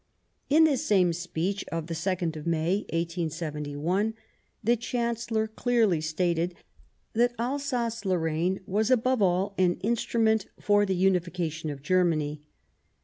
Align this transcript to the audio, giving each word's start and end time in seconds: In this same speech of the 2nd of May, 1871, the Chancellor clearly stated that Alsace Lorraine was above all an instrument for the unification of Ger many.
In 0.49 0.63
this 0.63 0.83
same 0.83 1.13
speech 1.13 1.63
of 1.71 1.85
the 1.85 1.93
2nd 1.93 2.35
of 2.35 2.47
May, 2.47 2.77
1871, 2.91 4.15
the 4.63 4.75
Chancellor 4.75 5.45
clearly 5.45 6.01
stated 6.01 6.55
that 7.13 7.35
Alsace 7.37 8.03
Lorraine 8.03 8.61
was 8.65 8.89
above 8.89 9.21
all 9.21 9.53
an 9.59 9.75
instrument 9.81 10.47
for 10.59 10.87
the 10.87 10.95
unification 10.95 11.69
of 11.69 11.83
Ger 11.83 12.03
many. 12.03 12.41